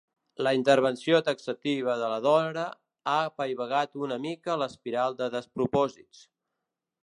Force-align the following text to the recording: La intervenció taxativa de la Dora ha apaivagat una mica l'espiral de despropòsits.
La 0.45 0.51
intervenció 0.59 1.19
taxativa 1.27 1.97
de 1.99 2.07
la 2.13 2.17
Dora 2.23 2.65
ha 3.13 3.19
apaivagat 3.27 4.01
una 4.07 4.21
mica 4.27 4.59
l'espiral 4.63 5.21
de 5.23 5.33
despropòsits. 5.39 6.27